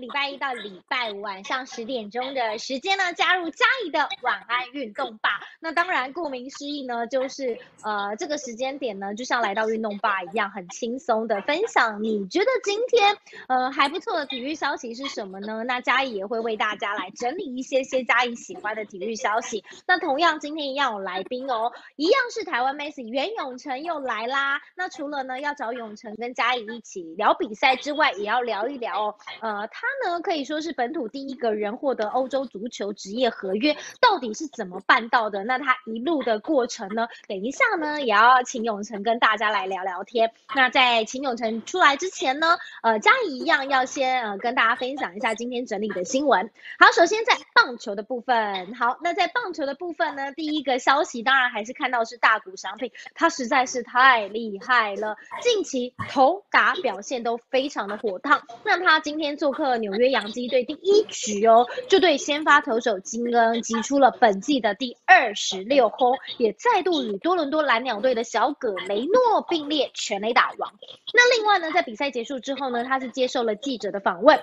[0.00, 5.40] 礼拜一到礼拜五晚上十点钟的时间呢，加入嘉怡的晚安运动吧。
[5.60, 12.02] 那当然，顾名思义呢，就是呃这个时间点呢，就像来到运动吧一样，很轻松的分享。
[12.02, 13.16] 你觉得今天
[13.48, 15.62] 呃还不错的体育消息是什么呢？
[15.64, 19.64] 那嘉怡也会为大家来整理一些些嘉怡喜欢的体育消息。
[19.86, 24.60] 那同样今天一样有来宾哦，一样是台湾 Messi 袁永成又来啦。
[24.74, 29.14] 那除了呢要找永成跟嘉怡一起聊比赛之外，也要聊一聊哦。
[29.40, 35.42] 呃，他他呢可以说是本土第一个人获得欧洲足球职业合约，到底是怎么办到的？
[35.42, 37.08] 那他一路的过程呢？
[37.26, 40.32] 等一下呢，也要请永成跟大家来聊聊天。
[40.54, 46.52] 那在请永成出来之前呢，呃，嘉怡一样要先呃跟大家分享一下今天整理的新闻。
[46.78, 58.42] 好，首先在棒球的部分，好，那在棒球的部分呢，第一个消息当然还是看到是大谷翔平，他实在是太厉害了，近期投打表现都非常的火烫。
[58.64, 65.32] 那他今天做客纽约洋基队第一局哦，就对先发投手金恩击出了本季的第二。
[65.34, 70.72] 十六轰，也再度与多伦多蓝鸟队的小葛雷诺并列全垒打王。
[71.14, 74.40] 那另外呢，在比赛结束之后呢，他是接受了记者的访问。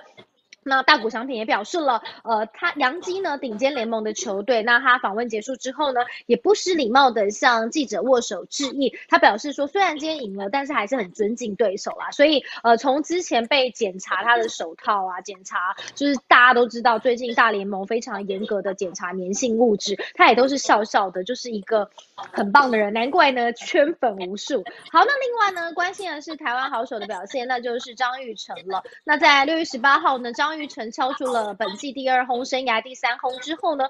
[0.62, 4.62] 那大谷翔平也表示了，呃，他杨基呢顶尖联盟的球队。
[4.62, 8.94] 那他访问结束之后呢，也不失礼貌的向记者握手致意。
[9.08, 12.10] 他表示说，虽然今天赢了，但是还是很尊敬对手啦。
[12.10, 22.92] 所以，呃，从之前被检查他的手套啊，检查就是大家都知道，最近大联盟非常严格的检查粘性物质，他也都是笑笑的，就是一个很棒的人。
[22.92, 24.62] 难怪呢圈粉无数。
[24.92, 28.82] 好，那另外呢，关心的是台湾好手的表现，那就是张玉成了。
[29.04, 33.84] 那在六月十八号呢，张玉玉成敲出了本季第二轰，生涯第三轰之后呢，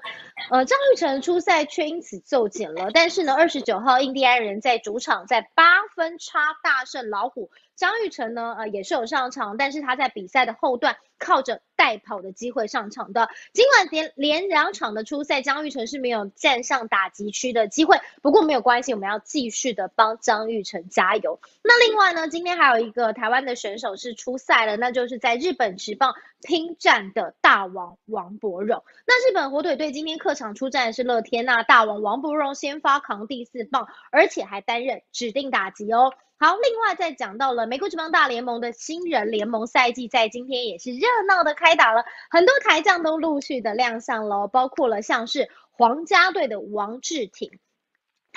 [0.49, 2.89] 呃，张玉成出赛却因此骤减了。
[2.93, 7.51] 但是呢，二十九号印第安人在主场在八分差大胜老虎。
[7.75, 13.29] 张玉成呢，呃，也是有上场，但是他在比赛的后段靠着带跑的机会上场的。
[13.53, 21.39] 尽管连连两场的初赛，张玉成是没有站上打击区的机会，不过没有关系，我们要继续的帮张玉成加油。
[21.63, 28.83] 那另外呢，今天还有一个台湾的选手是出赛了，那就是在日本职棒拼战的大王王柏荣。
[29.05, 36.13] 那日本火腿队今天客场出战的是乐天，那大王王柏荣先发扛第四棒，而且还担任指定打击哦。
[36.43, 47.59] 好，另外再讲到了美国职棒大联盟的新人联盟赛季，在今天也是热闹的开打了，很多台将都陆续的亮相了，包括了像是皇家队的王志挺。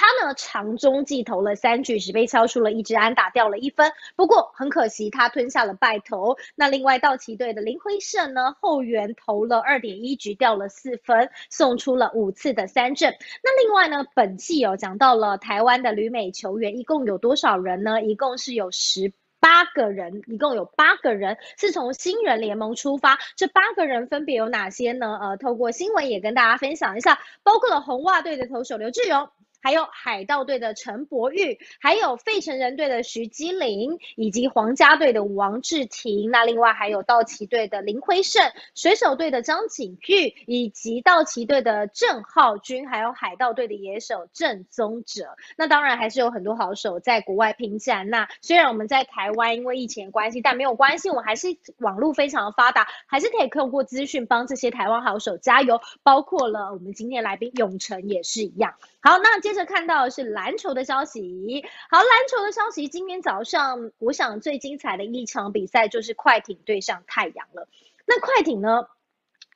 [0.05, 3.91] 他呢，长中继投了三局，只被敲出了一支安打，掉了一分。
[4.17, 6.37] 不过很可惜，他吞下了败投。
[6.57, 13.15] 那另外道奇队的林辉胜呢，后援投了二点一局，掉了四分，送出了五次的三振。
[13.43, 18.03] 那另外呢，本季哦，讲到了台湾的旅美球员，一共有多少人呢？
[18.03, 19.11] 一共是有十
[19.41, 23.19] 八个人，一共有八个人是从新人联盟出发。
[23.37, 25.19] 这八个人分别有哪些呢？
[25.19, 29.31] 呃，透过新闻也跟大家分享一下，包括了红袜队的投手刘志勇。
[29.65, 36.31] 还有海盗队的陈柏宇，还有费城人队的徐基林，以及皇家队的王志廷。
[36.31, 45.35] 那另外还有道奇队的林辉胜，水手队的张景玉，以及道奇队的郑浩君，还有海盗队的野手郑宗哲。
[45.57, 48.11] 那当然还是有很多好手在国外拼战。
[48.11, 55.81] 那虽然我们在台湾因为疫情关系，但没有关系，我们还是网络非常的发达，还是可以透过资讯帮这些台湾好手加油。
[56.03, 58.75] 包括了我们今天来宾永成也是一样。
[59.05, 61.63] 好，那接着看到的是篮球的消息。
[61.91, 67.69] 好，篮球的消息，今天早上我想最精彩的一场比赛就是快艇对上太阳了。
[68.07, 68.87] 那快艇呢，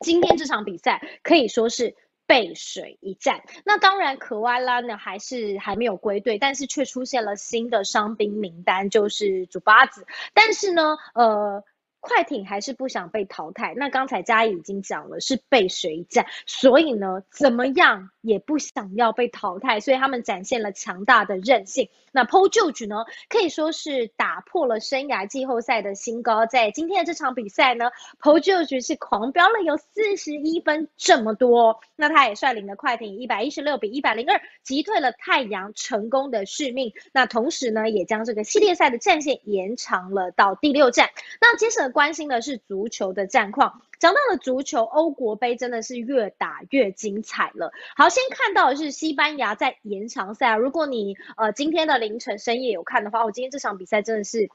[0.00, 3.42] 今天这场比赛可以说是背水一战。
[3.64, 10.06] 那当然，可瓦拉呢还是还没有归队，但是却出现了新的伤兵名单，就是祖巴子。
[10.34, 11.65] 但是呢，呃。
[12.00, 13.75] 快艇还是不想被淘汰。
[13.76, 21.89] 那刚才嘉怡已经讲了，是背水一战，所以呢，怎么样也不想要被淘汰，所以他们展现了强大的韧性。
[22.13, 22.97] 那 p o j o r g e 呢，
[23.28, 26.47] 可以说是打破了生涯季后赛的新高。
[26.47, 27.91] 在今天的这场比赛呢
[28.21, 31.80] p o j o r g e 是狂飙了有四十一分这么多。
[31.97, 36.92] 那他也率领了快艇一百一十六比一百零二击退了太阳，成功的续命。
[37.13, 41.09] 那同时呢，也将这个系列赛的战线延长了到第六战。
[41.41, 41.89] 那接着。
[41.89, 43.80] 关心的是足球的战况。
[43.98, 47.72] 讲到了足球，欧国杯真的是越打越精彩了。
[47.97, 50.56] 好，先看到的是西班牙在延长赛。
[50.56, 54.48] 如果你呃今天的凌晨深夜有看的话，我今天这场比赛真的是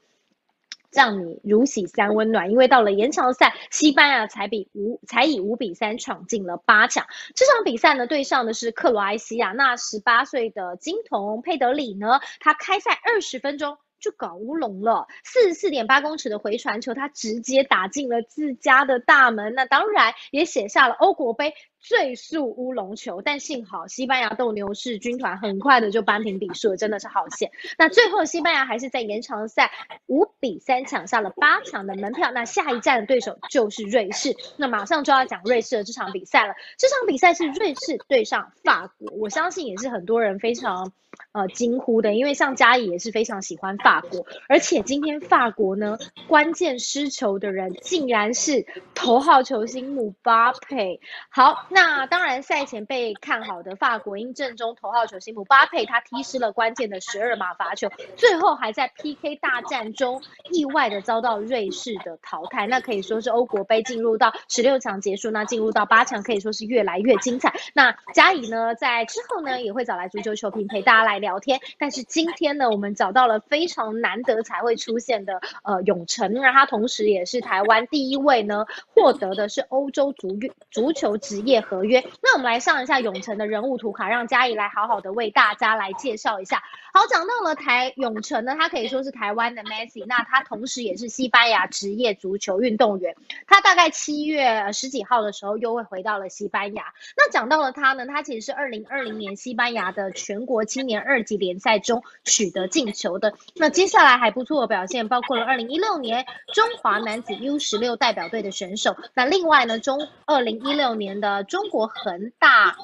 [0.90, 2.50] 让你如洗三温暖。
[2.50, 7.06] 因为到了延长赛，西班牙才比五才以五比三闯进了八强。
[7.34, 9.52] 这场比赛呢，对上的是克罗埃西亚。
[9.52, 13.76] 那十八岁的金童佩德里呢，他开赛二十分钟。
[14.04, 21.54] 就搞乌龙了，四十四点八公尺的回传球，他直接打进了自家的大门，那当然也写下了欧国杯。
[21.84, 27.52] 最速乌龙球，但幸好西班牙斗牛士军团很快的就扳平比数，真的是好险。
[27.76, 29.70] 那最后西班牙还是在延长赛
[30.06, 32.32] 五比三抢下了八强的门票。
[32.32, 34.34] 那下一站的对手就是瑞士。
[34.56, 36.54] 那马上就要讲瑞士的这场比赛了。
[36.78, 40.90] 这场比赛是瑞士对上法国，我相信也是很多人非常
[41.32, 45.98] 呃惊呼的，因为像嘉怡也是非常喜欢法国，而且今天法国呢
[46.28, 50.98] 关键失球的人竟然是头号球星姆巴佩。
[51.28, 51.68] 好。
[51.74, 60.22] 那当然，赛前被看好的法国因阵中头号球星姆巴佩他踢失了关键的十二码罚球，最后还在 PK 大战中
[60.52, 62.68] 意外的遭到瑞士的淘汰。
[62.68, 67.52] 那可以说是欧国杯进入到十六强结束，那进入到八强可以说是越来越精彩。
[67.74, 71.58] 那嘉怡呢，在之后呢也会找来足球球评陪大家来聊天。
[71.80, 80.38] 但是今天呢，我们找到了非常难得才会出现的呃永成，那他同时也是台湾第一位呢获得的是欧洲足
[80.70, 81.63] 足球职业。
[81.64, 86.62] 合约，那我们来上一下永城的人物图卡，让嘉怡来好好的为大家来介绍一下。
[86.92, 93.16] 好，讲到了台永城呢，他可以说是台湾的 Messi，那他同时也是西班牙职业足球运动员。
[93.48, 96.92] 他大概七月十几号的时候又会回到了西班牙。
[97.16, 103.34] 那讲到了他呢，他其实是二零二零年西班牙的全国青年二级联赛中取得进球的。
[103.56, 108.96] 那接下来还不错的表现，包括了二零一六年中华男子 U 十六代表队的选手。
[109.14, 111.43] 那另外呢，中二零一六年的。
[111.44, 112.76] 中国恒大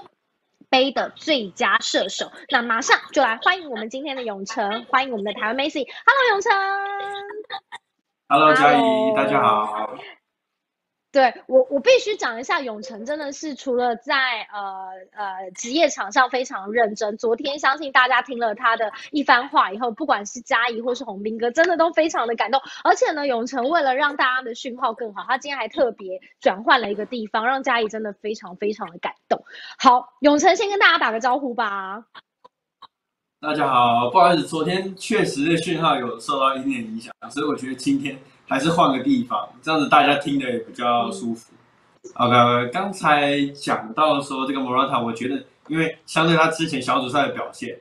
[0.69, 5.87] 杯的最佳射手，那马上就来欢迎我们今天的永成，欢迎我们的台湾 Messi。
[6.07, 6.53] Hello，永成。
[8.29, 9.95] Hello，嘉怡，大家好。
[11.13, 17.17] 对我，我必须讲一下，永成真的是除了在呃呃职业场上非常认真。
[17.17, 22.61] 昨天相信大家听了他的一番话以后，不管是嘉怡或是洪斌哥，真的都非常的感动。
[22.85, 29.43] 而且呢，永成为了让大家的讯号更好，他今天还特别转换了一个地方，让嘉怡真的非常非常的感动。
[29.79, 32.05] 好，永成先跟大家打个招呼吧。
[33.41, 38.17] 大家好，不好意思，昨天确实的讯号有受到一点影响，所以我觉得今天。
[38.51, 41.53] 还是换个地方，这样子大家听的也比较舒服。
[42.15, 47.79] OK，刚才讲到说这个 Morata，我觉得因为相对他之前小组赛的表现，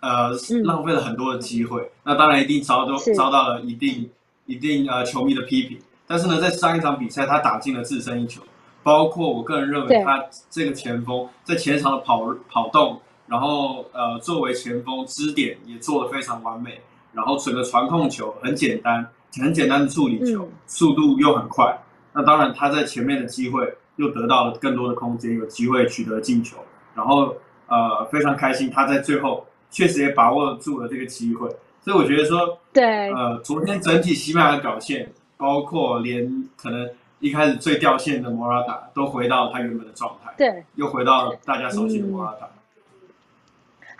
[0.00, 0.30] 呃，
[0.64, 4.08] 浪费了很多的机会，那当然一定遭都遭到了一定
[4.46, 5.78] 一定呃球迷的批评。
[6.06, 8.40] 但是呢，在上一场比赛他打进了自身一球，
[8.82, 16.80] 包括我个人认为他这个前锋在前场的跑跑动，然后呃作为前锋支点也做得非常完美，
[17.12, 19.06] 然后整个传控球很简单。
[19.40, 21.78] 很简单的处理球，速度又很快。
[22.12, 26.58] 那当然，他在前面的机会又得到了更多的空间，有机会取得进球。
[26.94, 27.34] 然后，
[27.68, 31.48] 呃，非常开心，他在最后确实也把握住了这个机会。
[31.80, 36.88] 所以我觉得说，对，呃，昨天整体西班牙的表现，包括连可能
[37.18, 42.48] 一开始最掉线的莫拉塔，都回到他原本的状态，对，又回到大家熟悉的莫拉塔。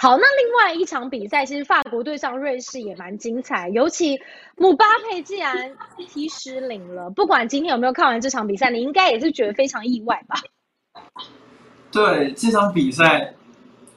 [0.02, 4.20] 好，那另外一场比赛，其实法国对上瑞士也蛮精彩，尤其
[4.56, 5.72] 姆巴佩既然
[6.08, 10.34] 踢失灵了，不管今天有没有看完这场比赛，你应该也是觉得非常意外吧？
[11.92, 13.32] 对这场比赛，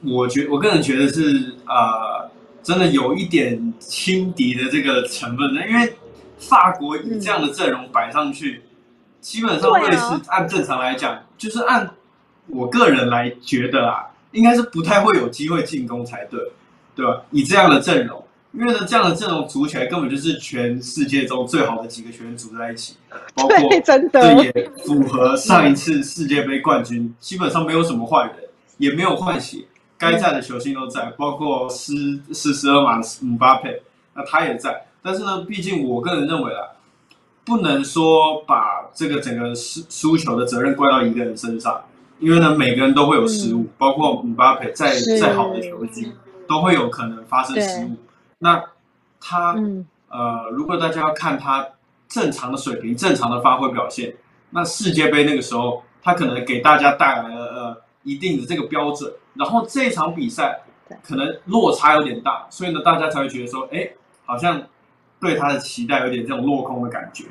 [0.03, 2.29] 我觉我个人觉得是呃，
[2.61, 5.91] 真的有一点轻敌的这个成分的，因为
[6.37, 8.61] 法国以这样的阵容摆上去，
[9.21, 11.89] 基本上瑞士按正常来讲，就是按
[12.45, 14.11] 我个人来觉得啊。
[14.35, 16.39] 应该是不太会有机会进攻才对，
[16.93, 17.23] 对吧？
[17.31, 22.97] 以这样的阵容，因为呢，这样的阵容组起来根本就是全世界中最好的几个球员组在一起，
[23.33, 28.35] 包括这也符合上一次世界杯冠军，基本上没有什么坏人，
[28.77, 29.65] 也没有换血，
[29.97, 33.81] 该在的球星都在，包括斯斯十二码姆巴佩，
[34.13, 34.85] 那他也在。
[35.01, 36.75] 但是呢，毕竟我个人认为啊，
[37.45, 41.81] 不能说把这个整个输输球的责任怪到一个人身上。
[42.19, 46.13] 因为呢，每个人都会有失误，包括姆巴佩再再好的球技，
[46.47, 47.97] 都会有可能发生失误。
[48.39, 48.63] 那
[49.19, 49.53] 他
[50.07, 51.67] 呃，如果大家要看他
[52.07, 54.15] 正常的水平、正常的发挥表现，
[54.51, 59.11] 那世界杯那个时候，他可能给大家带来了呃一定的这个标准。
[59.33, 60.61] 然后这场比赛
[61.03, 63.89] 可能落差有点大，所以呢，大家才会觉得说，哎，
[64.25, 64.63] 好像
[65.19, 67.25] 对他的期待有点这种落空的感觉。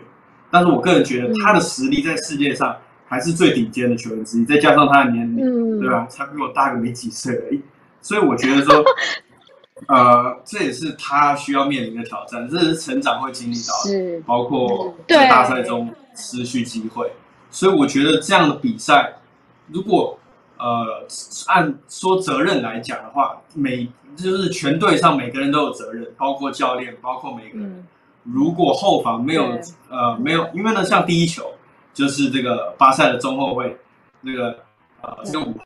[0.50, 2.76] 但是我个人觉得，他的实力在世界上。
[3.06, 6.06] 还是最顶尖的球员之一，再加上他的年龄，对吧？
[6.08, 7.60] 才比我大个没几岁而已，
[8.00, 8.84] 所以我觉得说，
[9.88, 17.12] 呃，这也是他需要面临的挑战，这是成长会经历到的，包括在大赛中失去机会。
[17.50, 19.14] 所以我觉得这样的比赛，
[19.68, 20.18] 如果
[20.56, 21.04] 呃，
[21.48, 27.86] 按说责任来讲的话，每就是全队上每个人都有责任，包括教练，包括每个人。
[28.22, 29.58] 如果后防没有
[29.90, 31.52] 呃没有，因为呢，像第一球
[31.94, 33.74] 就是这个巴塞的中后卫
[34.20, 34.58] 那个
[35.00, 35.58] 呃这个五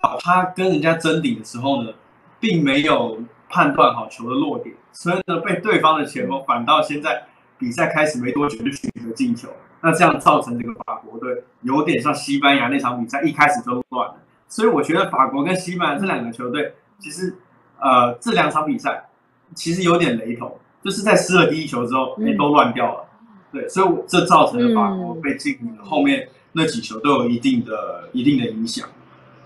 [0.00, 1.90] 号，他跟人家争顶的时候呢，
[2.38, 7.24] 并没有判断好球的落点，所以呢被对方的前锋反倒现在
[7.58, 9.48] 比赛开始没多久就取得进球，
[9.80, 14.16] 那这样造成这个法国队有点像西班牙那场比赛一开始就乱了。
[14.48, 17.34] 所以我觉得法国跟西班牙这两个球队，其实，
[17.80, 19.08] 呃，这两场比赛
[19.54, 23.05] 其实有点雷同，就是在失了第一球之后，哎，都乱掉了。
[23.52, 28.88] 对，所以这造成了法国被禁了，后面那几球都有一定的、一定的影响。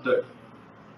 [0.02, 0.24] 对。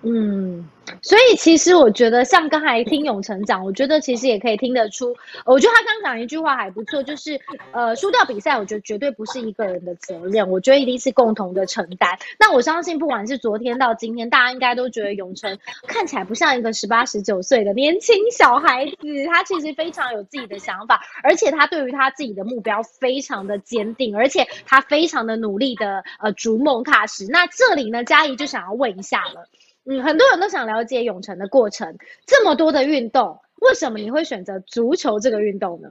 [0.04, 0.68] 嗯，
[1.00, 7.38] 所以其实我觉得，像刚才听永成讲，我觉得其实也可以听得出，我觉得他刚讲一句话还不错，就是
[7.71, 12.18] 呃，输掉比赛，我觉得绝对不是一个人的责任，我觉得一定是共同的承担。
[12.37, 15.56] 那我相信，不管是昨天到今天，大家应该都觉得永成
[15.87, 18.97] 看起来不像一个十八十九岁的年轻小孩子，
[19.32, 27.25] 他其实非常有自己的想法，而且他对于他自己的目标非常的坚定，而且他非常的努力的呃逐梦踏实。
[27.28, 29.47] 那这里呢，嘉怡就想要问一下了。
[29.84, 31.96] 嗯，很多人都想了解永成的过程。
[32.26, 35.88] 这么多的运动，为什么你会选择足球这个运动呢？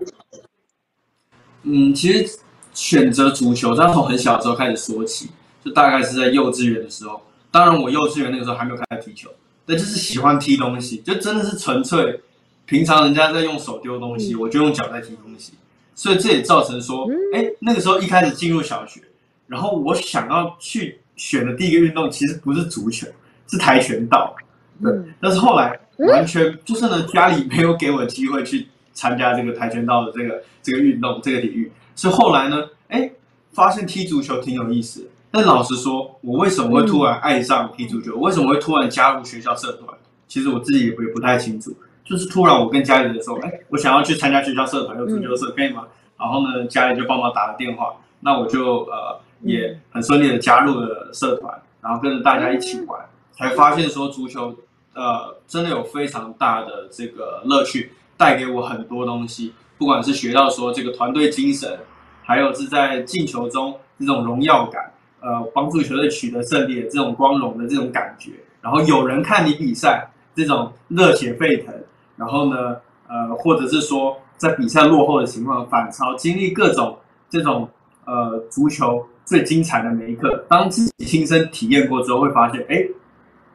[1.63, 2.39] 嗯，其实
[2.73, 5.29] 选择足球，要从很小的时候开始说起，
[5.63, 7.21] 就大概是在幼稚园的时候。
[7.51, 9.29] 当然，我幼稚园那个时候还没有开始踢球，
[9.65, 12.21] 但就是喜欢踢东西，就真的是纯粹。
[12.65, 15.51] 平常人家在用手丢东西，我就用脚在踢东西，
[15.93, 19.01] 所以这也造成说，哎，那个时候一开始进入小学，
[19.47, 23.05] 然后我想要去选的第一个运动，其实不是足球。
[23.51, 24.33] 是跆拳道，
[24.81, 25.77] 对，但是后来
[26.09, 33.11] 完全就是呢，家里没有给我机会去参加这个跆拳道的这个这个运动这个领域，所以后来呢，哎，
[33.51, 35.07] 发现踢足球挺有意思。
[35.29, 38.15] 但老实说，我为什么会突然爱上踢足球？
[38.17, 39.87] 为什么会突然加入学校社团？
[40.27, 41.73] 其实我自己也不也不太清楚。
[42.03, 45.87] 就是突然我跟家里人说，哎，我想要去参加学校社团，有足球社可以吗？
[46.17, 52.99] 然后呢，家里就帮忙打了电话，那我就呃也很顺利的加入了社团，然后跟着大家一起玩。
[53.33, 54.55] 才发现说足球，
[54.93, 59.53] 呃，真的有非常大的这个乐趣，带给我很多东西。
[59.77, 61.79] 不管是学到说这个团队精神，
[62.21, 68.31] 还有是在进球中这种荣耀感，呃，帮助球队取得胜利的这种光荣的这种感觉。
[68.61, 71.73] 然后有人看你比赛，这种热血沸腾。
[72.15, 72.75] 然后呢，
[73.07, 76.97] 呃，或者是说在比赛落后的情况反超，经历各种
[77.27, 77.67] 这种
[78.05, 82.85] 呃足球最精彩的每一刻，当自己亲身体验过之后，会发现，哎。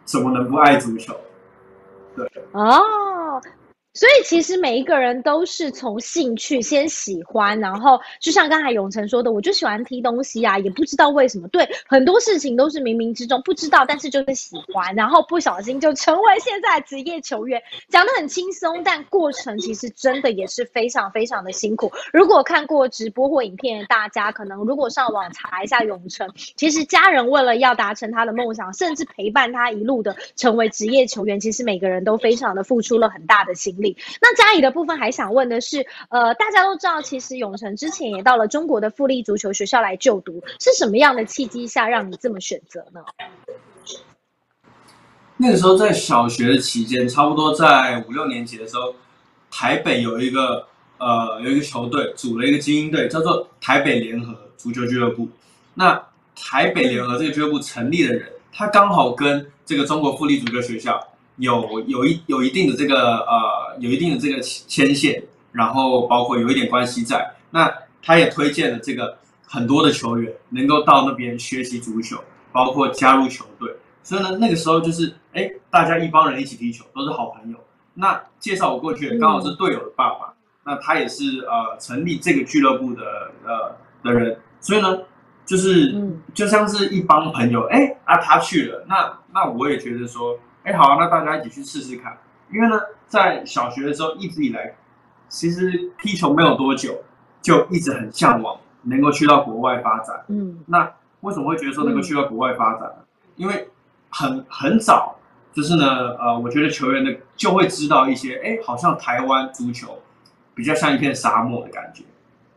[0.07, 1.15] 怎么能不爱足球？
[2.17, 2.81] 对哦。
[3.97, 11.49] 所以其实每一个人都是从兴趣先喜欢，然后就像刚才永成说的，我就喜欢踢东西啊，也不知道为什么。
[11.49, 17.63] 对，很多事情都是冥冥之中不知道，但是就是喜欢，然后不小心就成为现在职业球员。
[17.89, 21.91] 讲的很轻松，但过程其实真的也是非常非常的辛苦。
[22.13, 33.86] 如果看过直播或影片，大家可能如果上网查一下永成，其实家人为了要达成他的梦想，甚至陪伴他一路的成为职业球员，其实每个人都非常的付出了很大的心力。
[34.23, 43.03] 那嘉怡的部分还想问的是，呃，大家都知道，其实永成之前也到了中国的富力足球学校来就读，是什么样的契机下让你这么选择呢？
[45.37, 48.95] 那个时候在小学的期间，差不多在五六年级的时候，
[49.51, 50.67] 台北有一个
[50.99, 55.29] 呃有一个球队组了一个精英队，叫做台北联合足球俱乐部。
[55.75, 56.03] 那
[56.35, 60.99] 台北联合这个俱乐部成立的人，他刚好跟这个中国富力足球学校。
[61.37, 67.71] 有有一有一定的这个呃有一定的这个牵线，然后包括有一点关系在，那
[68.03, 72.17] 他也推荐了这个很多的球员能够到那边学习足球，
[72.53, 73.71] 包括加入球队，
[74.03, 77.59] 所以呢那个时候就是哎大家一帮人一起踢球都是好朋友，
[77.93, 80.33] 那介绍我过去刚好是队友的爸爸，
[80.65, 83.03] 那他也是呃成立这个俱乐部的
[83.45, 84.99] 呃的人，所以呢
[85.45, 85.95] 就是
[86.33, 90.39] 就像是一帮朋友哎啊他去了，那那我也觉得说。
[90.67, 92.19] 哎，好，啊那大家一起去试试看。
[92.53, 94.75] 因为呢，在小学的时候一直以来，
[95.29, 97.05] 其实踢球没有多久，
[97.41, 100.25] 就一直很向往能够去到国外发展。
[100.27, 102.97] 嗯，那为什么会觉得说能够去到国外发展呢？
[103.37, 103.69] 因为
[104.11, 105.15] 很很早，
[105.53, 110.03] 就是呢，呃，我觉得球员的就会知道一些，哎，好像台湾足球
[110.53, 112.03] 比较像一片沙漠的感觉，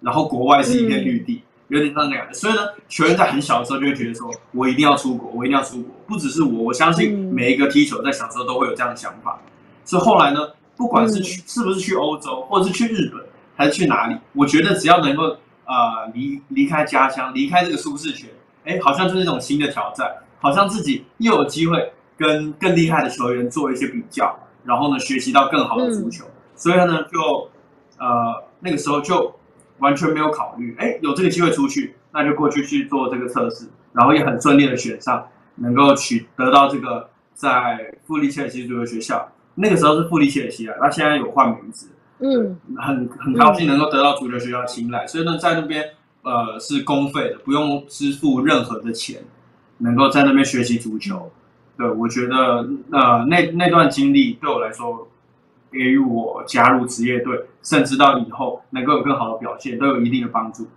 [0.01, 1.43] 然后国外是一片绿地。
[1.69, 5.95] 有点像那样的，所以呢，球员在很小的时候就会觉得说，我一定要出国，我一定要出国。
[6.05, 9.39] 不只是我，我相信每一个踢球在小时候都会有这样的想法。
[9.85, 10.39] 所以后来呢，
[10.75, 13.23] 不管是去是不是去欧洲，或者是去日本，
[13.55, 18.29] 还是去哪里，我觉得只要能够呃离离开家乡，离开这个舒适圈，
[18.65, 20.11] 哎，好像就是一种新的挑战。
[20.41, 26.23] 好像自己又有机会跟更厉害的球员做一些比较，然后呢学习到更好的足球，
[26.55, 27.49] 所以呢就
[27.97, 29.35] 呃那个时候就
[29.79, 41.87] 完全没有考虑，哎有这个机会出去，那就过去去做这个测试，然后也很顺利的选上，能够取得到这个在富利切尔西足球学校，那个时候是富利切尔西啊，那现在有换名字，
[42.19, 45.83] 嗯，很很高兴能够得到足球学校青睐，所以呢在那边
[46.23, 49.21] 呃是公费的，不用支付任何的钱。
[49.81, 51.31] 能够在那边学习足球，
[51.77, 55.07] 对我觉得呃那那段经历对我来说，
[55.71, 60.67] 给予我加入职业队，甚至到以后能够有更好的表现，都有一定的帮助。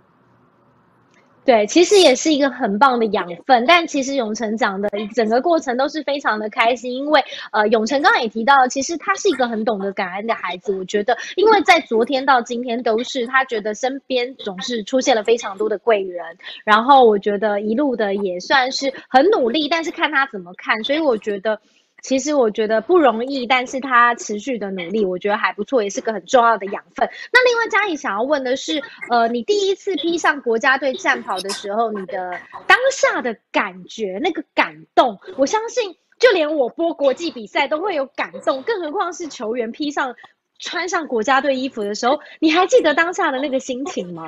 [1.45, 3.65] 对，其实也是一个很棒的养分。
[3.67, 7.21] 但其实永成讲的整个过程都是非常的开心，因为
[7.51, 10.73] 呃，永成刚刚也提到，其实他是一个很懂得感恩的孩子。
[10.73, 16.23] 我觉得，因为在昨天到今天都是他觉得身边总是出现了非常多的贵人，
[16.63, 20.81] 然后我觉得一路的也算是很努力，但是看他怎么看。
[20.85, 21.59] 所以我觉得。
[22.03, 27.09] 其实我觉得不容易，但是他持续的努力，我觉得还不错，也是个很重要的养分。
[27.31, 40.13] 那另外嘉怡想要问的是，呃，你第一次披上国家队战袍的时候，你的当下的感觉，那个感动，我相信就连我播国际比赛都会有感动，更何况是球员披上
[40.59, 44.25] 穿上国家队衣服的时候，你还记得当下的那个心情吗？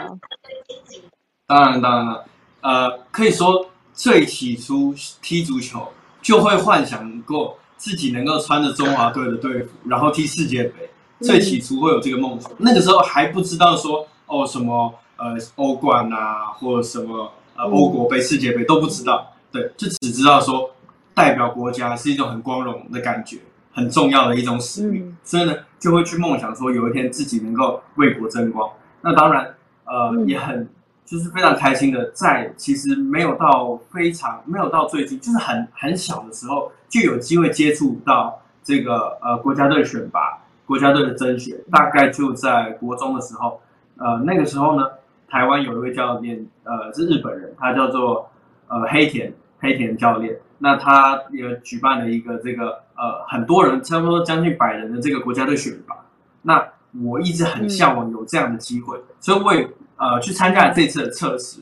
[1.45, 2.25] 当然，当然了，
[2.61, 5.85] 呃，可以说最起初踢足球
[6.21, 7.59] 就会幻想过。
[7.77, 10.89] 自己能够穿着中华队的队服，然后踢世界杯，
[11.19, 12.51] 最起初会有这个梦想。
[12.57, 19.33] 那个时候还不知道说哦什么呃欧冠啊，或者什么呃欧国杯、世界杯都不知道。
[19.51, 20.71] 对，就只知道说
[21.13, 23.37] 代表国家是一种很光荣的感觉，
[23.73, 25.15] 很重要的一种使命。
[25.23, 28.69] 所以呢，就会去梦想说有一天自己能够为国争光。
[29.01, 29.55] 那当然
[29.85, 30.67] 呃也很。
[31.05, 43.61] 就是非常开心的，在其实没有到非常没有到最近，就是很很小的时候就有机会接触到这个呃国家队选拔、国家队的甄选，大概就在国中的时候，
[43.97, 44.87] 呃那个时候呢，
[45.29, 48.27] 台湾有一位教练，呃是日本人，他叫做
[48.67, 55.95] 呃黑田黑田教练，那他也举办了一个这个呃很多人差不多将近百人的这个国家队选拔，
[56.41, 56.67] 那
[57.03, 59.69] 我一直很向往有这样的机会，所以我也。
[59.97, 61.61] 呃，去参加了这次的测试，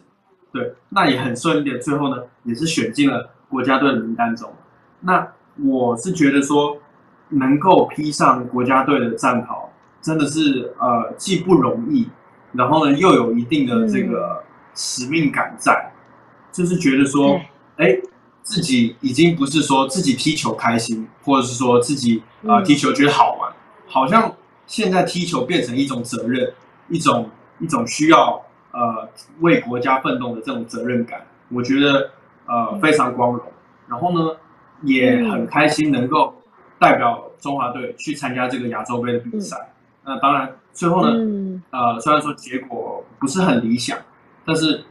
[0.52, 4.52] 对，那也很顺利的，最后呢，也是选进了国家队的名单中。
[5.02, 5.28] 那
[5.64, 6.78] 我是觉得说，
[7.30, 12.10] 能够披上国家队的战袍，真的是呃，既不容易，
[12.54, 14.44] 然后呢，又有一定的这个
[14.74, 15.92] 使命感在，
[16.52, 17.40] 就是觉得说，
[17.78, 18.00] 哎，
[18.42, 23.54] 自己已经不是说自己踢球开心，或者是说自己啊踢球觉得好玩，
[23.86, 24.34] 好像
[24.66, 26.52] 现在踢球变成一种责任，
[26.90, 27.30] 一种。
[27.64, 29.08] 一种需要呃
[29.40, 32.10] 为国家奋斗的这种责任感，我觉得
[32.46, 33.42] 呃非常光荣。
[33.88, 34.36] 然后呢，
[34.82, 36.36] 也很开心能够
[36.78, 39.72] 代表中华队去参加这个亚洲杯的比赛。
[40.04, 43.98] 那当然最后呢，呃虽然说结果不是很理想，
[44.44, 44.84] 但是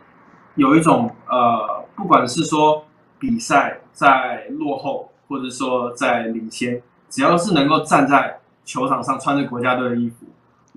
[0.54, 2.82] 有一种呃不管是说
[3.18, 6.80] 比赛在落后，或者说在领先，
[7.11, 10.24] 只要是能够站在球场上穿着国家队的衣服，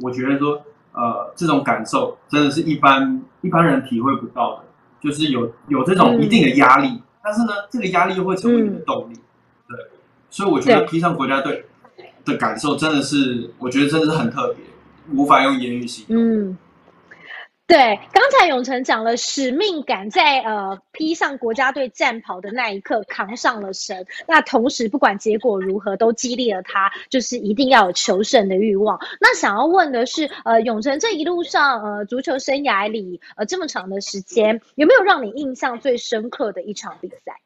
[0.02, 0.62] 我觉得说。
[0.96, 4.64] 呃，这种感受真的是一般一般人体会不到的，
[5.02, 9.16] 就是有有这种一定的压力，但是呢，这个压力又会成为你的动力，
[9.68, 9.78] 对，
[10.30, 11.66] 所以我觉得披上国家队
[12.24, 14.66] 的感受真的是，我觉得真的是很特别，
[15.14, 16.58] 无法用言语形容。
[17.68, 24.06] 对，刚才永成讲了使命感，在呃披上国家队战袍的那一刻扛上了神。
[24.28, 29.00] 那同时，不管结果如何，都激励了他，就是一定要有求胜的欲望。
[29.20, 37.42] 那想要问的是，呃，永成这一路上，呃，足球生涯里，呃，这么长的时间，有没有让你印象最深刻的一场比赛？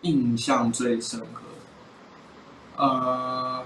[0.00, 1.42] 印象最深刻，
[2.78, 3.64] 呃，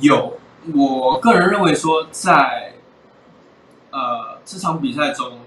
[0.00, 0.38] 有，
[0.76, 2.74] 我个人认为说在。
[3.90, 5.38] 呃，这场比赛中，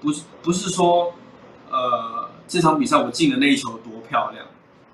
[0.00, 1.12] 不是不是说，
[1.70, 4.44] 呃，这场比赛我进的那一球多漂亮，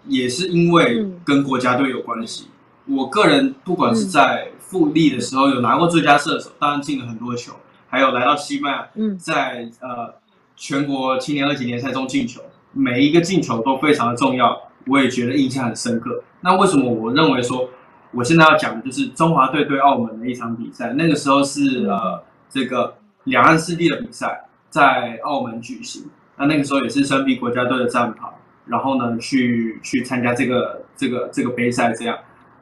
[0.06, 2.48] 也是因为跟国家队有关系。
[2.86, 7.52] 我个人不管是在富力的时候有拿过最佳射手，当然进了很多球，
[7.88, 10.14] 还有来到西班牙，在呃
[10.56, 12.40] 全国青年二级联赛中进球，
[12.72, 16.22] 每一个进球都非常的重要，我也觉得印象很深刻。
[16.40, 17.68] 那为什么我认为说，
[18.12, 22.22] 我现在要讲的就是中华队对澳门的一场比赛，那个时候是呃。
[22.48, 26.04] 这个两岸四地的比赛在澳门举行，
[26.36, 28.32] 那那个时候也是身披国家队的战袍，
[28.66, 32.18] 然后呢去去参加这个这个这个杯赛这样，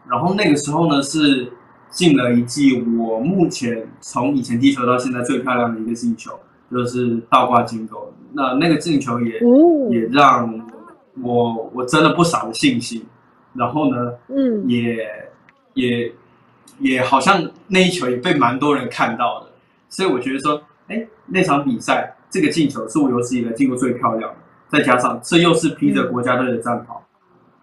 [0.08, 1.52] 然后那个时候呢是
[1.90, 6.38] 进了一记我目前从以前踢球到现在最漂亮的一个进球，
[6.70, 8.12] 就是倒挂金钩。
[8.32, 10.60] 那那个进球也哦，也让
[11.22, 13.04] 我我真的不少的信心。
[13.54, 15.08] 然后呢，嗯，也
[15.72, 16.12] 也
[16.78, 19.45] 也好像那一球也被蛮多人看到的，
[19.96, 24.36] 所以我觉得说，哎，那场比赛这个进球是我有史以来进过最漂亮的，
[24.68, 27.02] 再加上这又是披着国家队的战袍，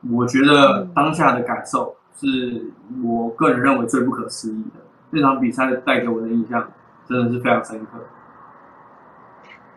[0.10, 2.72] 我觉得当下的感受是
[3.04, 4.82] 我个人认为最不可思议的。
[5.12, 6.72] 那场比赛带给我的印象
[7.08, 8.00] 真的是非常深刻。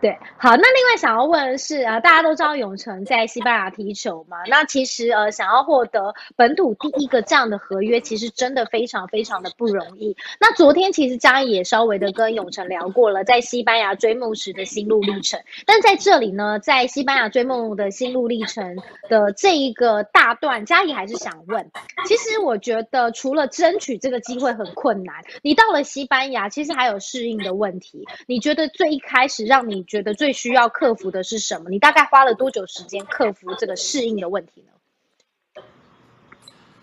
[0.07, 4.37] 对，好，那另外想要问的是啊，大家都知道永成在西班牙踢球嘛？
[4.49, 10.17] 那其实呃，想要获得本土第一个这样的合约，其实真的非常非常的不容易。
[10.39, 15.41] 那昨天其实嘉义也稍微的跟永成聊过了，在西班牙追梦时的心路历程。
[15.67, 18.77] 但在这里呢，在西班牙追梦的心路历程
[19.09, 21.69] 的这一个大段，嘉义还是想问，
[22.07, 28.07] 其实我觉得除了争取这个机会很困难，你到了西班牙，其实还有适应的问题。
[28.29, 31.71] 你觉得最一开始让你觉得最需要克服的是什么？
[31.71, 35.63] 你大概花了多久时间克服这个适应的问题呢？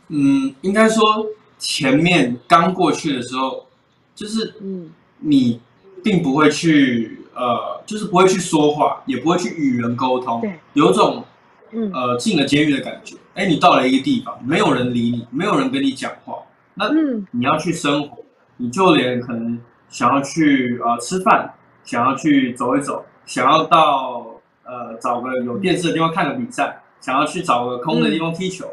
[0.09, 3.67] 嗯，应该说前面刚过去的时候，
[4.13, 5.59] 就是嗯你
[6.03, 11.23] 并不会去呃，就是不会去说话，也不会去与人沟通对，有种
[11.71, 13.15] 嗯呃进了监狱的感觉。
[13.33, 16.43] 哎，你到了一个地方，没有人理你，没有人跟你讲话，
[16.75, 18.23] 那嗯你要去生活，
[18.57, 21.51] 你就连可能想要去呃吃饭，
[21.83, 24.25] 想要去走一走，想要到
[24.63, 28.65] 呃找个有电视的地方看个比赛，想要去找个空的地方踢球，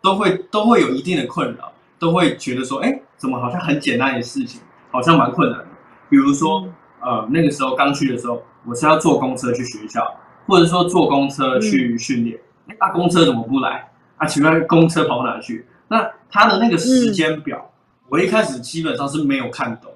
[0.00, 5.66] 都会都会有一定的困扰，都会觉得说，哎，怎么好像很简单的事情，好像蛮困难的。
[6.08, 6.68] 比如说，
[7.00, 13.90] 呃，那个时候刚去的时候，我是要坐公车去学校，或者说坐公车去训练，哎、那、公车怎么不来？
[14.16, 15.66] 啊，请问公车跑哪去？
[15.88, 17.70] 那他的那个时间表，
[18.08, 19.90] 我一开始基本上是没有看懂，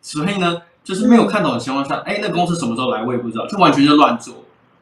[0.00, 4.34] 所以呢，就是没有看懂的情况下，哎、那公司什么时候来我也不知道，就完全就乱做。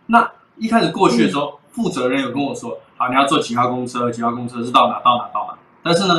[0.06, 5.58] 那一开始过去的时候，负责人有跟我说，好，你要坐几号公车，几号公车是到哪到哪到哪。
[5.82, 6.14] 但是呢，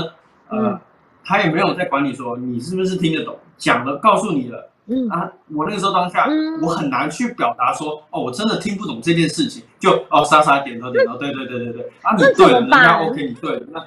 [0.49, 0.79] 呃，嗯
[1.25, 4.69] 他也没有在管你说你是不是听得懂，讲了告诉你了。
[4.85, 13.83] 嗯啊，我那个时候当下，嗯我很难去表达说，哦，我真的听不懂这件事情，就哦傻傻点头点头，对对对对对，啊你对了，人家 OK 你对了，那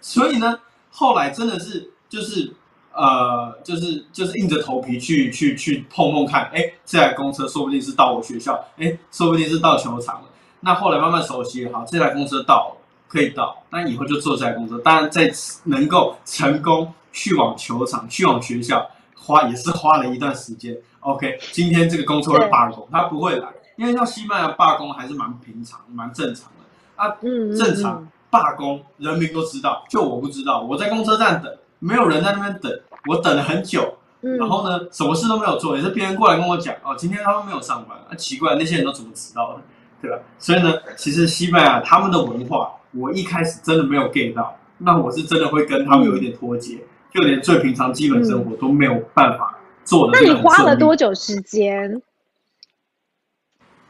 [0.00, 0.58] 所以呢，
[0.90, 2.52] 后来真的是就是
[2.94, 10.28] 呃就是就是硬着头皮去去去碰碰看，哎，这台公车说不定是到我学校，哎，说不定是到球场了。
[10.60, 12.76] 那后来慢慢熟悉也，好，这台公车到了，
[13.06, 14.78] 可以到，那以后就坐这台公车。
[14.78, 15.30] 当然，在
[15.64, 20.76] 能够成功去往球场、去往学校，花也是花了一段时间。
[21.00, 26.64] OK，今天这个公车会罢工，他不会来，因为像西班牙罢工还是蛮平常、蛮正常的
[26.96, 27.14] 啊。
[27.54, 30.62] 正常罢工，人民都知道，就我不知道。
[30.62, 31.54] 我在公车站等，
[31.84, 39.60] 没有人在那边等，我等了很久，嗯，然后呢，什么事都没有做，也是别人过来跟我讲，哦，今天他们没有上班，啊，奇怪，那些人都怎么知道的，
[40.00, 40.18] 对吧？
[40.38, 46.78] 所以呢，其实西班牙他们的文化，我一开始真的没有 get 到，那我是真的会跟他们有一点脱节，
[47.12, 50.40] 就连最平常基本生活都没有办法做的那你。
[50.40, 52.00] 花了多久时间？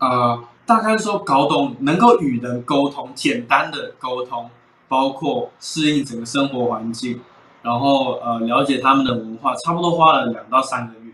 [0.00, 4.50] 呃，大概说搞懂能够与人沟通，简单的沟通，
[4.88, 7.20] 包括适应整个生活环境，
[7.64, 11.12] 然后呃了解他们的文化，差不多花了两到三个月。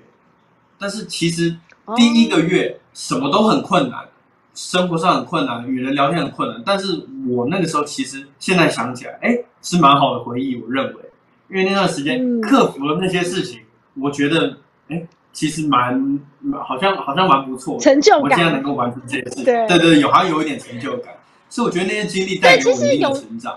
[0.76, 1.56] 但是其实
[1.94, 4.00] 第一个月什么都很困难，
[4.52, 6.60] 生活上很困难，与人聊天很困难。
[6.66, 10.94] 但是我那个时候其实现在想起来，哎，是蛮好的回忆，我认为，
[11.48, 13.60] 因为那段时间嗯克服了那些事情，
[13.94, 14.56] 我觉得，
[14.88, 16.18] 哎，其实蛮
[16.66, 17.80] 好像好像蛮不错的。
[17.80, 18.62] 成就感我现在能感。
[18.64, 21.14] 够完成这件事情，对对对，有好像有一点成就感，
[21.48, 23.56] 所以我觉得那些经历带给我一定的成长。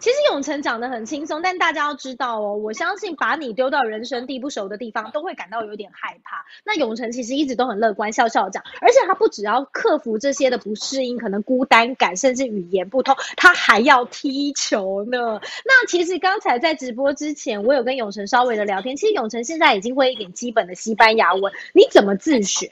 [0.00, 6.44] 其实永成讲的很轻松，但大家要知道哦，我相信把你丢到人生地不熟的地方，都会感到有点害怕。
[6.64, 15.40] 那永成其实一直都很乐观，笑笑讲，而且他不只要克服这些的不适应，可能孤单感，甚至语言不通，他还要踢球呢。
[15.64, 22.70] 那其实刚才在直播之前，我有跟永成稍微的聊天，其实永成现在已经会一点基本的西班牙文，你怎么自学？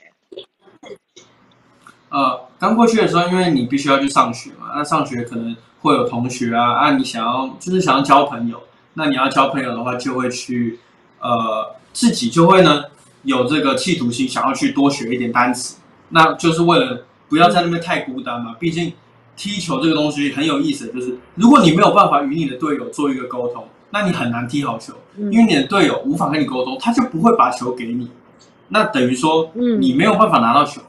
[2.09, 8.61] 呃，刚过去的时候，因为你必须要去上学嘛，那上学可能会有同学啊，啊，你想要就是想要交朋友，
[8.95, 10.79] 那你要交朋友的话，就会去
[11.19, 12.83] 呃自己就会呢
[13.23, 15.77] 有这个企图心，想要去多学一点单词，
[16.09, 18.55] 那就是为了不要在那边太孤单嘛。
[18.59, 18.93] 毕竟
[19.35, 28.09] 踢球这个东西很有意思，就是如果你没有办法与你的队友做一个沟通，那你很难踢好球，嗯因为你的队友无法跟你沟通，他就不会把球给你，
[28.69, 30.81] 那等于说嗯你没有办法拿到球。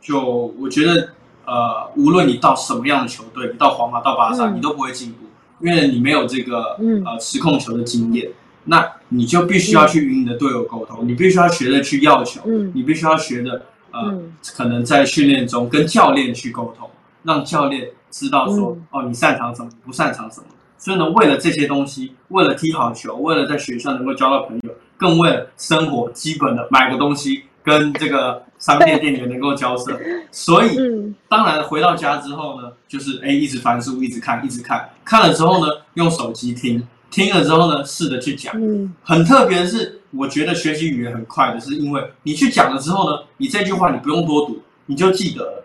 [0.00, 1.10] 就我觉得，
[1.44, 4.56] 呃，无论你到什么样的球队，你到皇马、到巴萨，嗯。
[4.56, 5.26] 你都不会进步，
[5.60, 7.02] 因为你没有这个嗯。
[7.04, 8.30] 呃持控球的经验。
[8.64, 12.70] 那你就必须要去与你的队友沟通，你必须要学着去要球，嗯。
[12.74, 14.32] 你必须要学着呃，嗯。
[14.54, 16.88] 可能在训练中跟教练去沟通，
[17.24, 18.86] 让教练知道说，嗯。
[18.92, 20.46] 哦，你擅长什么，不擅长什么。
[20.78, 29.98] 所以呢，为了这些东西，为了踢好球，为了在学校能够交到朋友，更为了生活基本的买个东西，跟这个商店店员能够交涉，
[30.30, 38.54] 所以嗯当然回到家之后呢，就是哎一直翻书，一直看，一直看，看了之后呢，用手机听，听了之后呢，试着去讲。
[38.56, 45.64] 嗯很特别的是，我觉得学习语言很快的，是因为你去讲了之后呢，你这句话你不用多读，你就记得了。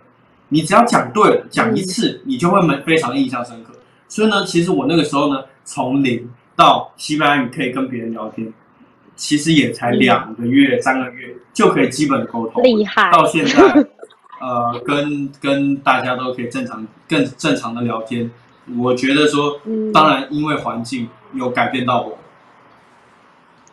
[0.49, 3.73] 你只要讲对了，讲一次，你就会蛮非常印象深刻。
[4.07, 8.51] 所以呢，其实我那个时候呢，从零到西班牙语可以跟别人聊天，
[9.17, 12.63] 其实也才两个月、三个月就可以基本沟通。
[12.63, 13.85] 厉害，到现在，
[14.39, 18.31] 呃，跟跟大家都可以正常、更正常的聊天。
[18.77, 22.16] 我觉得说，嗯当然因为环境有改变到我，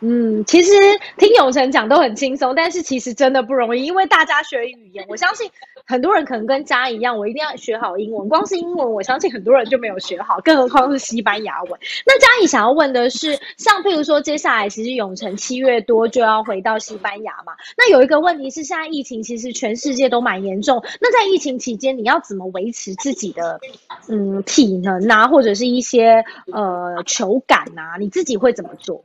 [0.07, 0.71] 嗯，其实
[1.17, 5.49] 听永成讲都很轻松，但是其实真的不容易，因为大家学语言，我相信
[5.83, 8.29] 很多人可能跟嘉一样，我一定要学好英文。
[8.29, 11.79] 光是英文，我相信很多人就没有学好，更何况是西班牙文。
[12.05, 17.53] 那嘉怡想要问的是，像譬如说，接下来其实永成七月多就要回到西班牙嘛？
[17.75, 20.83] 那有一个问题是，现在疫情其实全世界都蛮严重。
[21.01, 23.59] 那在疫情期间，你要怎么维持自己的
[24.07, 27.97] 嗯体能啊，或者是一些呃球感啊？
[27.99, 29.01] 你自己会怎么做？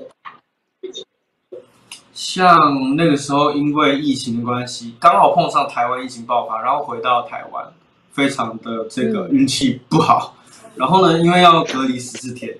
[2.20, 7.64] 像那个时候因为疫情的关系，刚好碰上台湾疫情爆发，然后回到台湾，
[8.12, 10.37] 非常的这个嗯运气不好。
[10.76, 12.54] 然后呢，因为要隔离十四天，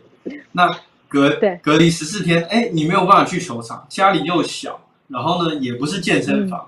[0.53, 0.67] 那
[1.07, 1.61] 隔对。
[1.63, 6.67] 隔离十四天，哎，你没有办法去球场，家里又小，然后呢也不是健身房，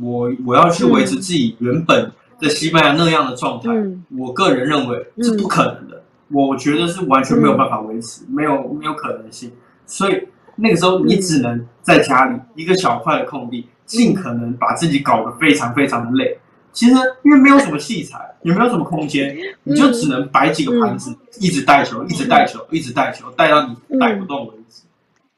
[0.00, 4.04] 我我要去维持自己原本在西班牙那样的状态，嗯。
[4.16, 9.50] 我个人认为是不可能的，我觉得是完全没有办法维持，没有没有可能性，
[9.86, 10.28] 所以
[10.60, 16.38] 那个时候你只能在家里一个小块的空地，尽可能把自己搞得非常非常的累。
[16.72, 24.82] 其实因为没有什么器材，也没有什么空间，你就只能摆几个盘子，一直带球，一直带球，一直带球，带到你带不动为止。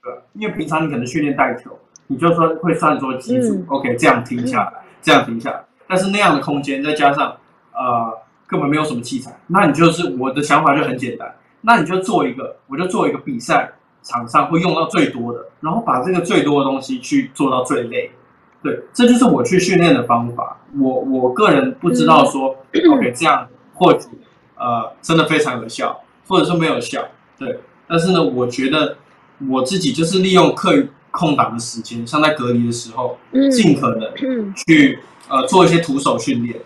[0.02, 1.70] 对，因为平常你可能训练带球，
[2.08, 5.62] 你就说会算说基础嗯，OK，这样停下来，这样停下来。
[5.86, 7.36] 但是那样的空间再加上
[7.72, 8.12] 呃
[8.46, 13.70] 根本没有什么器材，那你就是我的想法就很简单，那你就做一个，我就做一个比赛
[14.02, 18.10] 场上会用到最多的，然后把这个最多的东西去做到最累。
[18.62, 20.58] 对，这就是我去训练的方法。
[20.78, 22.54] 我我个人不知道说、
[22.92, 24.08] OK 这样或许
[24.56, 27.02] 呃真的非常有效，或者说没有效。
[27.38, 28.96] 对，但是呢，我觉得
[29.48, 36.60] 我自己就是利用课余空档的时间，像在隔离的时候，嗯尽可能嗯去呃做一些徒手训练，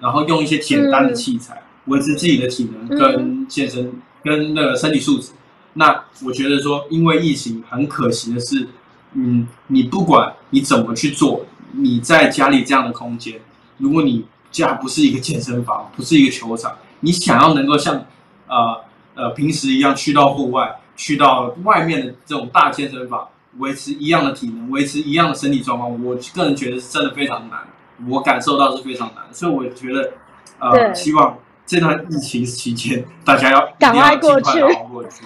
[0.00, 3.92] 然后用一些简单的器材维持自己的体能跟健身、
[4.22, 5.32] 跟那个身体素质。
[5.74, 8.68] 那我觉得说，因为疫情很可惜的是，
[9.12, 13.40] 嗯，你不管你怎么去做，你在家里这样的空间，
[13.78, 18.06] 如果你家不是一个健身房，不是一个球场，你想要能够像
[18.46, 18.80] 呃
[19.14, 27.60] 呃平时一样去到户外，去到外面的这种大健身房，维持一样的体能，维持一样的身体状况，我个人觉得是真的非常难，
[28.08, 30.12] 我感受到是非常难，所以我觉得
[30.60, 35.24] 呃，希望这段疫情期间大家要赶快一定要尽快熬过去。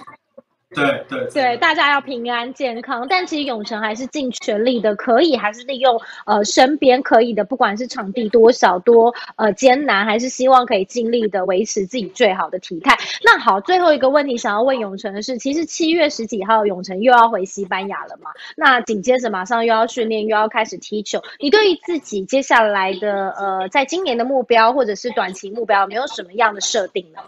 [0.75, 3.07] 对对对，大家要平安健康。
[3.09, 12.95] 但其实永成还是尽全力的，可以还是利用呃身边可以的，不管是场地多少多呃艰难，还是希望可以尽力的维持自己最好的体态。
[13.23, 18.29] 那好，最后一个问题想要问永成的是，其实七月十几号永成又要回西班牙了嘛？
[18.55, 21.19] 那紧接着马上又要训练，又要开始踢球。
[21.39, 27.21] 你对于自己接下来的呃，在今年的目标或者是短期目标，有没有什么样的设定呢？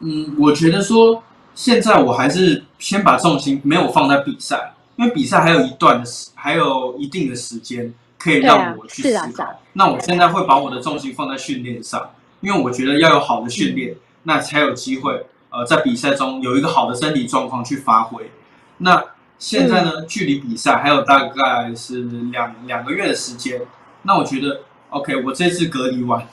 [0.00, 1.22] 嗯，我觉得说
[1.54, 9.26] 现在我还是先把重心没有放在比赛，因为比赛还有一段的时，还有一定的时间可以让我去思考。
[9.30, 18.30] 是啊啊那我现在会把我的重心放在训练上，因为我觉得要有好的训练，那才有机会呃在比赛中有一个好的身体状况去发挥。
[18.78, 19.02] 那
[19.38, 23.60] 现在呢，距离比赛还有大概是两两个月的时间，
[24.02, 26.24] 那我觉得 OK，我这次隔离完，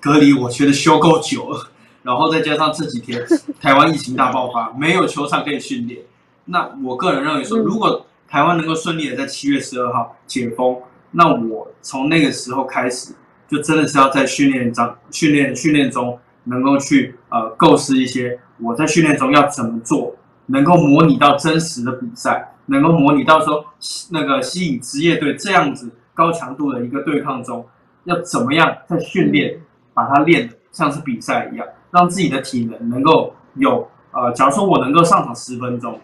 [0.00, 1.68] 隔离我觉得休够久了。
[2.02, 3.22] 然后再加上这几天
[3.60, 6.00] 台湾疫情大爆发，没有球场可以训练。
[6.44, 10.76] 那我个人认为说，嗯如果台湾能够顺利的在七月十二号解封，
[11.10, 13.14] 那我从那个时候开始，
[13.48, 20.14] 就真的是要在训练中、训练训练中能够去呃构思一些我在训练中要怎么做，
[20.46, 23.64] 能够模拟到真实的比赛，能够模拟到说
[24.10, 27.66] 那个吸引职业队这样子高强度的一个对抗中，
[28.04, 29.58] 要怎么样在训练
[29.94, 31.66] 把它练得像是比赛一样。
[31.90, 36.00] 让自己的体能能够有呃，假如说我能够上场十分钟，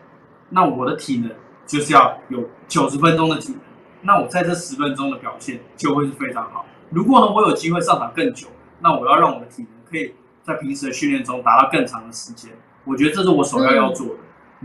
[0.51, 1.31] 那我的体能
[1.67, 3.61] 就是要有九十分钟的体能，
[4.03, 6.65] 那我在这十分钟的表现就会是非常好。
[6.91, 8.47] 如果呢，我有机会上场更久，
[8.81, 12.51] 那我要让我的体能可以在平时的训练中达到更长的时间。
[12.85, 14.15] 我觉得这是我首要要做的。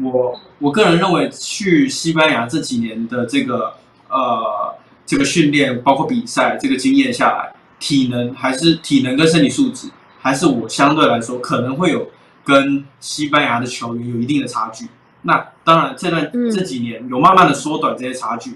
[0.01, 3.73] 我我个人认为，去西班牙这几年的这个
[4.09, 12.07] 呃这个训练，包括比赛这个经验下来，体能还是体能跟身体素质，还是我相对来说可能会有
[12.43, 14.85] 跟西班牙的球员有一定的差距。
[15.21, 18.55] 那当然，这段这几年有慢慢的缩短这些差距，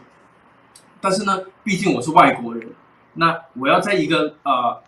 [1.02, 2.70] 但是呢，毕竟我是外国人，
[3.16, 4.82] 那我要在一个呃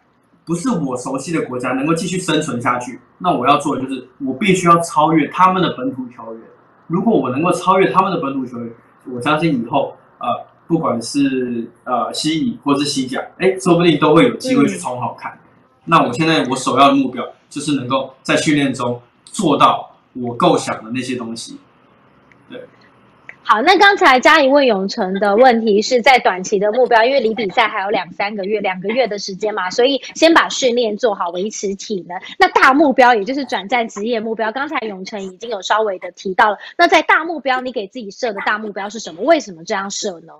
[0.46, 6.44] 不是我熟悉的国家能够继续生存下去，那我要做的就是我必须要超越他们的本土球员。
[6.88, 8.72] 如果我能够超越他们的本土球员，
[9.12, 10.28] 我相信以后呃
[10.68, 15.38] 不管是呃西乙或是西甲，哎，说不定都会有机会去冲好看。
[15.86, 21.58] 那我现在我首要的目标就是能够在训练中做到我构想的那些东西。
[23.48, 32.20] 好，那刚才嘉怡问永成的问题是在短期的目标，因为离比赛还有两三个月、两个月的时间嘛，所以先把训练做好，维持体能。
[32.40, 36.58] 那大目标也就是转战职业目标，刚才永成已经有稍微的提到了。
[36.76, 39.22] 那在大目标，你给自己设的大目标是什么？
[39.22, 40.34] 为什么这样设呢？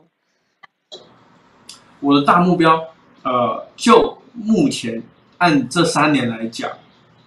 [2.00, 2.88] 我的大目标，
[3.22, 5.04] 呃，就目前
[5.38, 6.70] 按这三年来讲，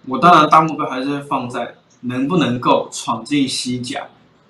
[0.07, 4.01] 我当然大目标还是会放在能不能够闯进西甲。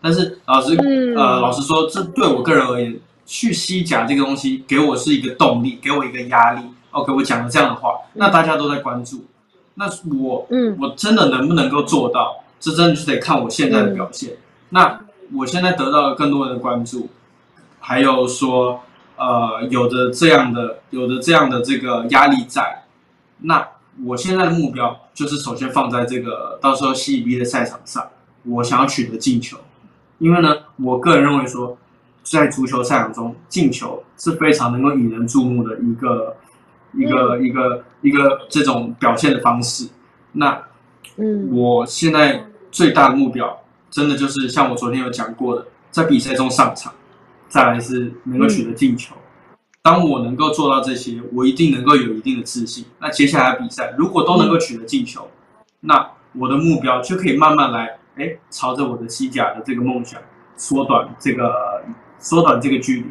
[0.02, 0.76] 但是老师，
[1.18, 6.62] 呃，老实说，这对我个人而言，去西甲这个东西给我是一个动力，给我一个压力。
[6.92, 9.26] OK，我讲了这样的话，那大家都在关注，
[9.76, 9.86] 那
[10.18, 12.44] 我，嗯，我真的能不能够做到？
[12.60, 14.34] 这真的是得看我现在的表现。
[14.70, 15.00] 那
[15.34, 17.10] 我现在得到了更多人的关注，
[17.80, 18.82] 还有说，
[19.18, 22.84] 呃，有的这样的，有的这样的这个压力在，
[23.42, 23.68] 那
[24.06, 28.08] 我现在的目标就是首先放在这个到时候西乙 B 的赛场上，
[28.44, 29.58] 我想要取得进球。
[30.18, 31.78] 因为呢，我个人认为说，
[32.24, 36.36] 在足球赛场中进球是非常能够引人注目的一个
[36.94, 39.88] 一个一个一个这种表现的方式。
[40.34, 40.62] 那，
[41.16, 46.94] 嗯，我现在最大的目标，真的就是像我昨天有讲过的，在比赛中上场，
[47.48, 49.16] 再来是能够取得进球。
[49.90, 52.86] 当我能够做到这些，我一定能够有一定的自信。
[53.00, 55.28] 那接下来比赛如果都能够取得进球，
[55.80, 57.98] 那我的目标就可以慢慢来。
[58.16, 60.22] 哎，朝着我的西甲的这个梦想，
[60.56, 61.82] 缩短这个，
[62.20, 63.06] 缩短这个距离。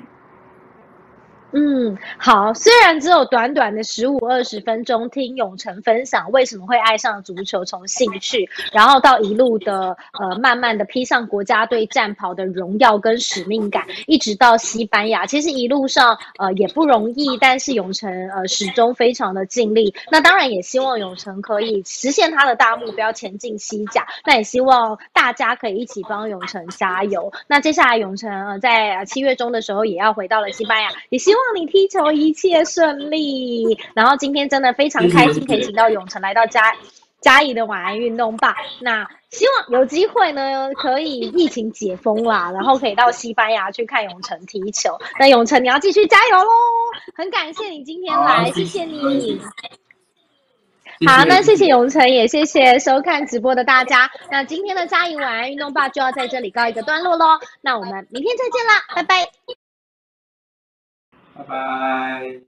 [1.52, 2.52] 嗯，好。
[2.52, 19.94] 虽然只有短短的十五二十分钟，听永成分享为什么会爱上足球，从兴趣，然后到一路的呃，慢慢的披上国家队战袍的荣耀跟使命感，一直到西班牙，其实一路上呃也不容易，但是永成呃始终非常的尽力。
[20.10, 24.06] 那当然也希望永成可以实现他的大目标，前进西甲。
[24.26, 27.32] 那也希望大家可以一起帮永成加油。
[27.46, 31.37] 那接下来永成呃在七月中的时候也要回到了西班牙，也希望。
[31.38, 36.74] 望你踢球一切顺利，然后今天真的非常开心，可以请到永成来到嘉
[37.20, 38.54] 嘉义的晚安运动吧。
[38.80, 44.96] 那希望有机会呢，可以疫情解封啦，然后可以到西班牙去看永成踢球。
[45.18, 46.50] 那永成你要继续加油喽！
[47.14, 49.40] 很感谢你今天来，谢谢你。
[51.06, 54.10] 好，那谢谢永成，也谢谢收看直播的大家。
[54.30, 57.38] 那今天的嘉义晚安运动吧就要在这里告一个段落喽。
[57.60, 59.57] 那我们明天再见啦，拜拜。
[61.38, 62.47] 拜拜。